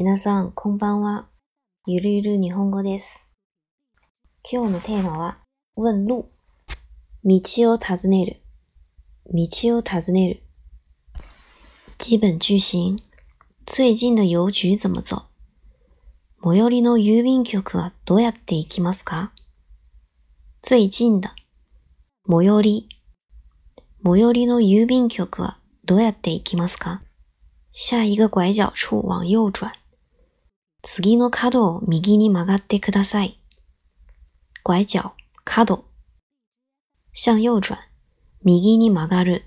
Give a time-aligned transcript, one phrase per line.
[0.00, 1.26] 皆さん、こんばんは。
[1.84, 3.26] ゆるゆる日本語です。
[4.48, 5.38] 今日のテーマは、
[5.74, 6.26] 問路。
[7.24, 8.40] 道を尋ねる。
[9.26, 10.42] 道を尋ねる。
[11.98, 12.96] 基本句型。
[13.66, 15.22] 最近的邮局怎么走
[16.44, 19.32] 最寄りの郵便局はどうやって行きますか？
[20.62, 21.32] 最近的。
[22.24, 22.88] 最寄り。
[24.04, 27.00] 最寄りの郵便局はどうやって行きますか？
[27.72, 29.72] 下一个拐角处往右转。
[30.82, 33.40] 次の角を右に曲がってください。
[34.64, 35.12] 拐角、
[35.44, 35.84] 角。
[37.12, 37.78] 向右转。
[38.44, 39.42] 右に曲がる。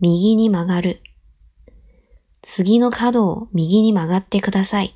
[0.00, 1.02] 右に曲がる。
[2.42, 4.94] 次の角を右に曲がってください。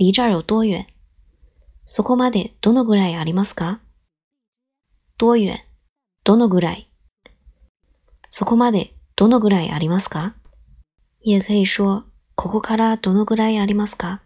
[0.00, 0.86] 離这儿有多遠
[1.86, 3.80] そこまでどのぐらいありますか？
[5.18, 5.60] 多遠
[6.24, 6.90] どのぐらい？
[8.30, 10.34] そこまでどのぐらいありますか？
[11.24, 12.04] 也可以说
[12.35, 14.21] ここからどのぐらいありますか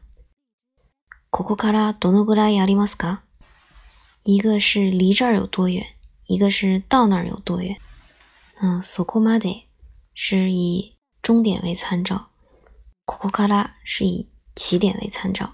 [1.30, 3.24] ここからどのぐらいありますか
[4.24, 5.86] 一个是离这儿有多远，
[6.28, 7.80] 一个是到那儿有多远。
[8.62, 9.68] 嗯，そこまで
[10.14, 12.28] 是以终点为参照，
[13.06, 15.54] ここから是以起点为参照。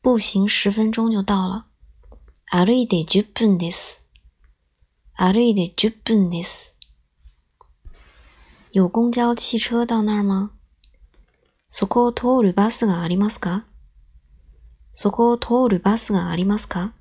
[0.00, 1.66] 步行十分钟就到了。
[2.50, 4.00] 歩いて十分です。
[5.16, 6.72] 歩いて十分です。
[8.70, 10.52] 有公交汽车到那儿吗？
[11.71, 13.65] そこを通るバスがありますか？
[14.91, 16.93] そこを通るバスがありますか？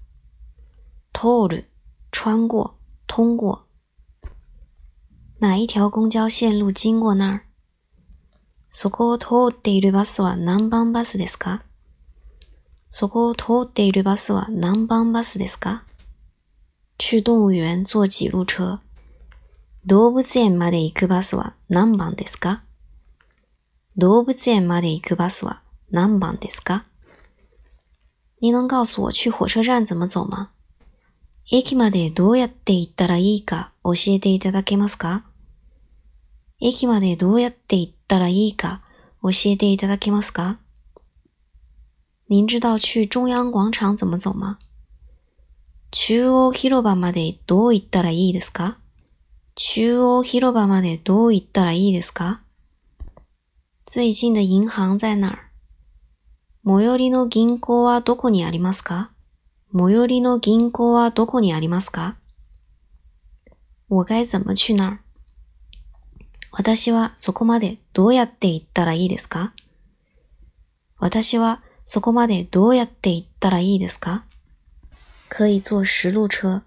[1.14, 1.64] 通る、
[2.12, 2.74] 穿过、
[3.06, 3.64] 通过。
[5.40, 7.44] 哪一条公交線路经过那儿？
[8.68, 11.62] そこを通っているバスは何番バスですか？
[12.90, 15.84] そこを通っているバスは何番バスですか？
[16.98, 18.82] 去動物園坐几路車
[19.86, 22.62] 動物園まで行くバスは何番ですか？
[24.00, 25.60] 動物園まで行くバスは
[25.90, 26.84] 何番ですか？
[28.40, 30.50] 你能告诉我去火車站怎么走吗？
[31.50, 35.24] 駅までどうやって行ったらいいか教えていただけますか？
[36.60, 38.82] 駅までどうやって行ったらいいか
[39.20, 40.58] 教えていただけますか？
[42.28, 44.58] 您知道去中央广場怎么走吗？
[45.90, 48.78] 中央広場までどう行ったらいいですか？
[49.56, 52.42] 中央広場までどう行ったらいいですか？
[53.90, 55.50] 最近的银行在哪儿？
[56.62, 59.12] 最寄りの銀行はどこにありますか？
[59.72, 62.16] 最寄りの銀行はどこにありますか？
[63.88, 64.98] 我该怎么去那儿？
[66.50, 69.54] 私はそこまでどうやって行ったらいいですか
[70.98, 74.24] 私はそこまでどうやって行ったらいいですか
[75.30, 76.62] 可以坐十路車。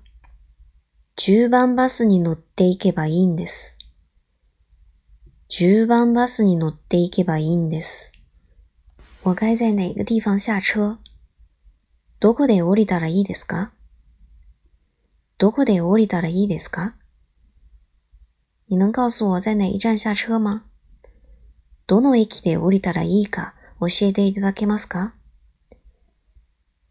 [1.17, 3.77] 10番バスに乗っていけばいいんです。
[5.53, 8.13] 10番バスに乗っていけばいいんです。
[9.21, 10.97] 我该在哪个地方下车？
[12.21, 13.73] どこで降りたらいいですか？
[15.37, 16.95] どこで降りたらいいですか？
[18.69, 20.63] 你能告诉我在哪一站下车吗？
[21.85, 23.53] どの駅で降りたらいいか？
[23.81, 25.15] 教えていただけますか？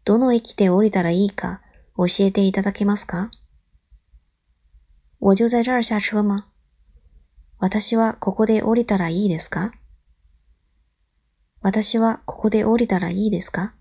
[0.05, 1.61] どの駅で降りたらいいか？
[1.97, 3.31] 教えていただけますか？
[5.17, 6.50] 我就在这儿下车吗？
[7.63, 9.71] 私はここで降りたらいいですか？
[11.61, 13.75] 私はここで降りたらいいですか？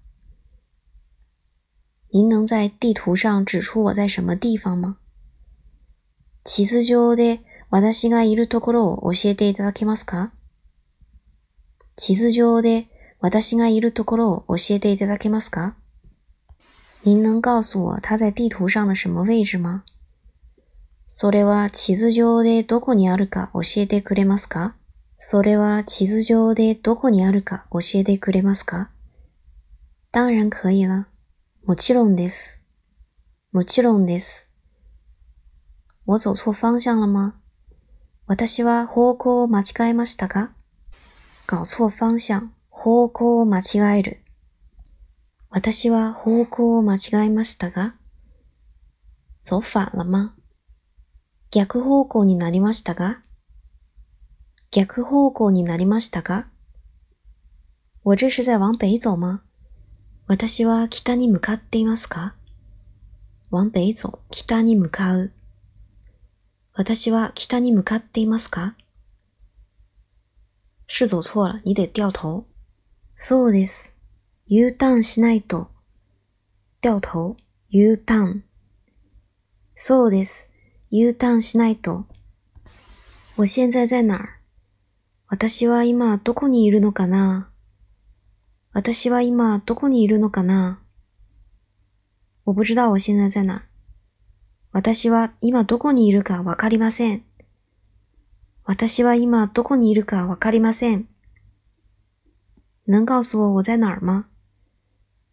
[2.12, 4.98] 您能在地图上指出我在什么地方吗？
[6.44, 10.34] 地図上で私がいるところを教えていただけますか？
[11.96, 12.86] 地図上で
[13.18, 15.76] 私がいるところを教えていただけますか？
[17.02, 19.84] 您能告诉我他在地图上的什么位置吗？
[21.12, 24.76] それは地図上でどこにあるか教えてくれますか？
[25.18, 28.90] それは地図上でどこにあるか教えてくれますか？
[30.12, 31.06] 当然可以了。
[31.66, 32.64] もちろんです。
[33.50, 34.52] もちろんです。
[36.06, 37.34] 我走错方向了吗？
[38.26, 40.52] 私は方向を間違えましたか？
[41.44, 44.18] 搞错方向、方向を間違える。
[45.50, 47.96] 私は方向を間違えましたが
[49.44, 50.36] 走反了吗？
[51.52, 53.22] 逆方向になりましたが？
[54.70, 56.46] 逆方向になりましたが？
[58.04, 59.40] 我这是在往北走吗？
[60.28, 62.36] 私は北に向かっていますか？
[63.50, 65.32] 往北走、北に向かう。
[66.72, 68.76] 私は北に向かっていますか？
[70.86, 72.44] 是走错了，你得掉頭。
[73.16, 73.96] そうです。
[74.46, 75.68] U ターンしないと。
[76.80, 77.36] 掉頭、
[77.70, 78.44] U ターン。
[79.74, 80.48] そうです。
[80.92, 82.06] U ターンしないと。
[83.36, 84.16] 我现在在哪？
[84.16, 84.40] 儿
[85.28, 87.48] 私は今どこにいるのかな？
[88.72, 90.80] 私は今どこにいるのかな？
[92.44, 93.62] 我不知道我现在在哪？
[94.72, 97.22] 私は今どこにいるかわかりません。
[98.64, 101.06] 私は今どこにいるかわかりません。
[102.88, 104.26] 能告诉我我在哪儿吗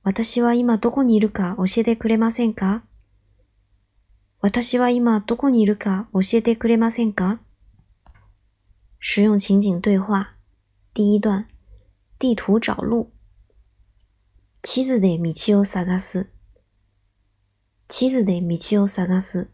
[0.04, 2.84] 私は今どこにいるか教えてくれませんか？
[4.40, 7.40] 私は今どこにいるか教えてくれませんか？
[9.00, 10.36] 实用情景对话。
[10.94, 11.48] 第一段。
[12.20, 13.12] 地图找路。
[14.62, 16.32] 地図で道を探す。
[17.88, 19.50] 地図で道を探す。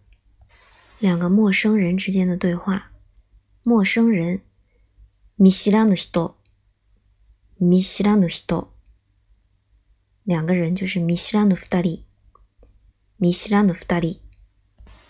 [1.02, 2.92] 两个陌生人之间的对话。
[3.64, 4.42] 陌生人。
[5.38, 6.38] 見知らぬ人。
[7.60, 8.70] 見知らぬ人。
[10.26, 12.06] 两个人就是見知らぬ二人。
[13.20, 14.23] 見知らぬ二人。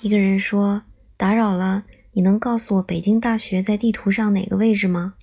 [0.04, 0.84] 一个人说
[1.16, 5.14] 打扰了你能告诉我北京大学在地图上哪个位置吗？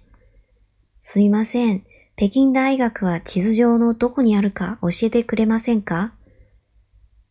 [1.02, 1.82] すみません。
[2.16, 6.14] 北京大学は地図上のどこにあるか教えてくれませんか？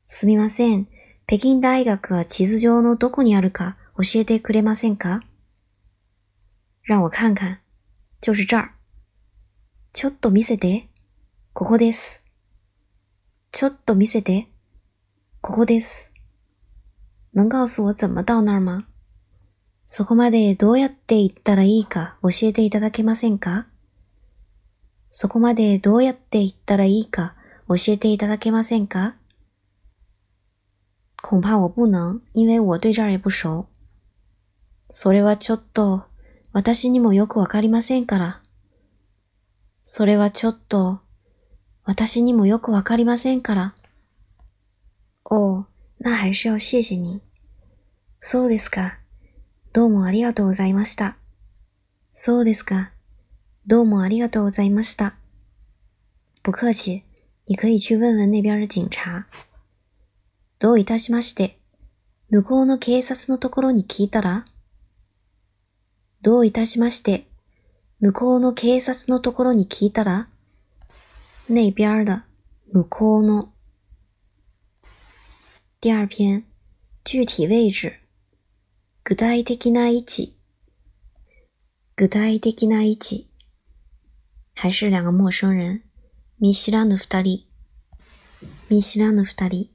[0.06, 0.88] すみません。
[1.26, 5.24] 北京大学は地図上のどこにあるか教えてくれませんか？
[6.84, 7.62] 让我看看。
[8.22, 8.76] 就是这儿。
[9.94, 10.88] ちょっと見せて。
[11.54, 12.24] ここです。
[13.52, 14.46] ちょっと見せて。
[15.42, 16.09] ここです。
[17.34, 18.86] 能告诉我怎么到那儿吗？
[19.86, 23.68] そこまでどうやって行ったらいいか教えていただけませんか？
[25.10, 27.36] そこまでどうやって行ったらいいか
[27.68, 29.16] 教えていただけませんか？
[31.22, 33.68] 恐怕我不能，因为我对这儿也不熟。
[34.88, 36.06] それはちょっと、
[36.54, 38.42] 私にもよくわかりませんから。
[39.84, 41.02] それはちょっと、
[41.84, 43.76] 私にもよくわかりませんから。
[45.26, 45.66] 哦，
[46.02, 47.22] 那还是要谢谢你。
[48.22, 49.00] そうですか。
[49.74, 51.18] どうもありがとうございました。
[52.14, 52.94] そうですか。
[53.68, 55.16] どうもありがとうございました。
[56.42, 57.04] 不客气。
[57.48, 59.26] 你可以去问问那边的警察。
[60.60, 61.60] どういたしまして。
[62.30, 64.46] 向こうの警察のところに聞いたら
[66.22, 67.28] どういたしまして。
[68.00, 70.30] 向こうの警察のところに聞いたら
[71.50, 72.22] 那边的
[72.72, 73.52] 向こうの。
[75.82, 76.44] 第二篇
[77.06, 78.02] 具体位置
[79.06, 80.34] 具体的な位置，
[81.96, 83.28] 具体的な位置，
[84.54, 85.84] 还是两个陌生人。
[86.38, 87.46] 見知らぬ二人，
[88.68, 89.70] 見知らぬ二人。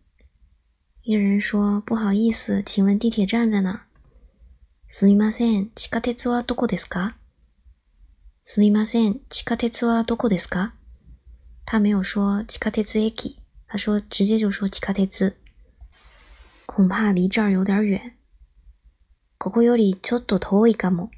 [1.01, 3.87] 一人说：“不好意思，请问地铁站在哪儿？”
[4.87, 7.15] すみません、地下鉄はどこですか？
[8.43, 10.73] すみません、地下鉄はどこですか？
[11.65, 15.39] 他没有说地下鉄駅，他说直接就说地下鉄。
[16.77, 18.15] 恐怕离这儿有点远。
[19.39, 21.13] ここよりちょっと遠いかも。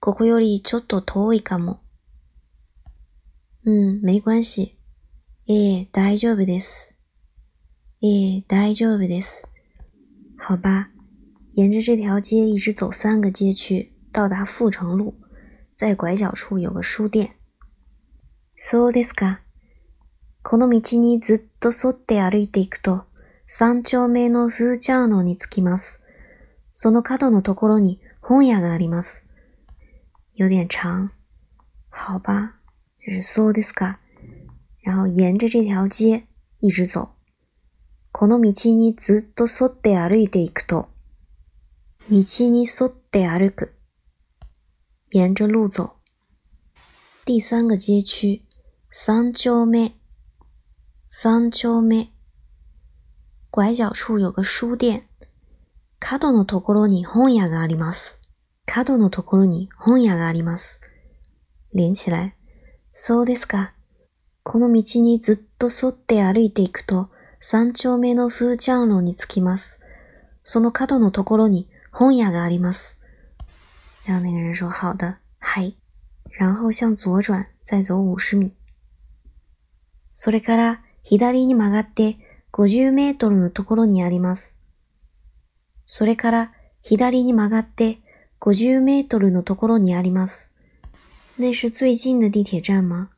[0.00, 1.84] ここよりちょっと遠いかも。
[3.64, 4.76] うん、没关系。
[5.46, 6.92] ええ、大丈夫です。
[8.02, 9.46] ええ、大丈夫です。
[10.36, 10.88] 好吧，
[11.54, 15.14] 沿着这条街一直走三个街区，到达阜成路，
[15.76, 17.36] 在拐角处有个书店。
[18.56, 19.42] そうですか。
[20.42, 23.06] この道にずっと沿って歩いていくと、
[23.54, 26.00] 三丁目のフーチャーノに着きます。
[26.72, 29.26] その角のところに本屋があります。
[30.32, 31.10] 有点长。
[31.90, 32.54] 好吧，
[32.96, 33.98] 就是そうですか。
[34.82, 36.26] 然后沿着这条街
[36.60, 37.10] 一直走。
[38.10, 40.88] この道にずっと沿って歩いていくと、
[42.08, 43.74] 道に沿って歩く。
[45.12, 45.98] 沿着路走。
[47.26, 48.46] 第三个街区、
[48.90, 49.92] 三丁目。
[51.10, 52.11] 三丁目。
[53.54, 55.02] 拐角处有个书店。
[56.00, 58.18] 角のところに本屋があります。
[58.64, 60.80] 角のところに本屋があります。
[61.74, 62.34] 連起来。
[62.94, 63.74] そうですか。
[64.42, 69.78] この道にずっと沿って歩いていくと、三丁目のフーチャンロに着きます。
[70.42, 72.98] その角のところに本屋があります。
[74.06, 75.76] 然后那个人说好的、はい。
[76.40, 78.56] 然后向左转、再走50米。
[80.14, 82.16] それから左に曲がって
[82.52, 84.58] 50メートルのところにあります。
[85.86, 88.00] それから左に曲がって
[88.40, 90.52] 50メートルのところにあります。
[91.38, 93.08] 那是最近的地铁站吗？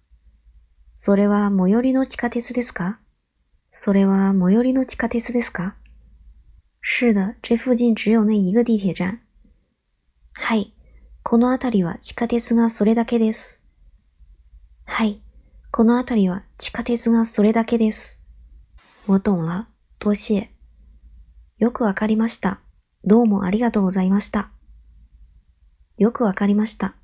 [0.94, 3.00] それは最寄りの地下鉄ですか？
[3.72, 5.74] それは最寄りの地下鉄ですか？
[6.80, 9.20] 是的、这附近只有那一个地铁站。
[10.34, 10.74] はい。
[11.24, 13.60] この辺りは地下鉄がそれだけです。
[14.84, 15.20] はい。
[15.72, 18.18] この辺りは地下鉄がそれだけです。
[19.06, 19.68] 我懂了。
[19.98, 20.48] 多谢。
[21.58, 22.60] よくわかりました。
[23.04, 24.50] どうもありがとうございました。
[25.98, 26.96] よくわかりました。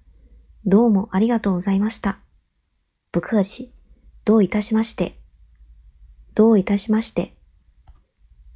[0.64, 2.20] どうもありがとうございました。
[3.12, 3.70] 不客气。
[4.24, 5.20] どういたしまして。
[6.34, 7.34] どういたしまして。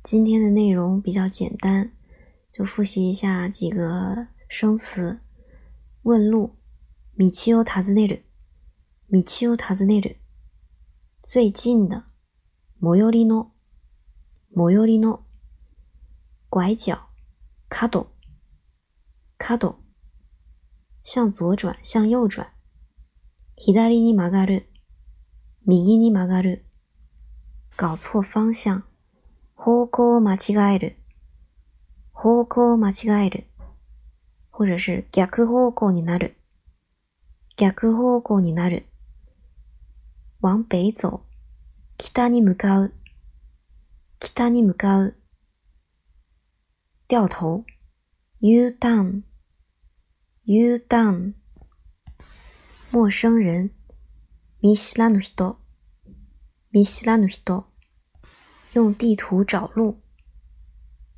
[0.02, 1.90] 今天的内容比较简单，
[2.50, 5.20] 就复习一下几个生词。
[6.02, 6.52] 问路。
[7.18, 8.24] 道を尋ねる。
[9.10, 9.20] 道
[9.52, 10.16] を尋ねる。
[11.26, 12.04] 最近的。
[12.84, 13.50] 最寄りの。
[14.54, 15.24] 最寄りの。
[16.50, 17.00] 拐角。
[17.70, 18.08] 角。
[19.38, 19.78] 角。
[21.02, 22.48] 向左转、向右转。
[23.56, 24.68] 左に曲がる。
[25.64, 26.66] 右に曲がる。
[27.78, 28.82] 搞错方向。
[29.54, 30.96] 方向を間違える。
[32.12, 33.44] 方向を間違える。
[34.50, 36.36] 或者是逆方向になる。
[37.56, 38.84] 逆方向になる。
[40.42, 41.24] 往北走。
[41.96, 42.92] 北に向かう。
[44.18, 45.16] 北に向かう。
[47.08, 47.64] 掉頭。
[48.40, 49.24] U ターン。
[50.44, 51.34] U ターン。
[52.90, 53.70] 陌生人。
[54.60, 55.56] 見知らぬ人。
[56.72, 57.66] 見知らぬ人。
[58.72, 59.96] 用地图找路。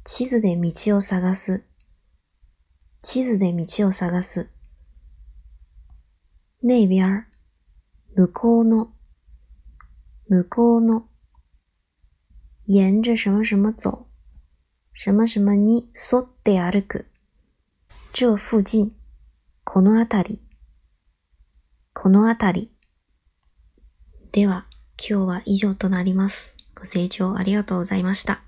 [0.05, 1.65] 地図で道を探す。
[3.01, 4.51] 地図で道を探す。
[6.63, 7.25] 那边
[8.15, 8.96] 向こうの、
[10.29, 11.09] 向こうの。
[12.69, 14.07] 沿着什么什么走，
[14.93, 17.07] 什么什么に沿って歩く。
[18.13, 18.97] 这附近、
[19.63, 20.41] このあたり、
[21.93, 22.73] このあたり。
[24.33, 24.67] では、
[24.99, 26.57] 今日は以上となります。
[26.75, 28.46] ご清聴ありがとうございました。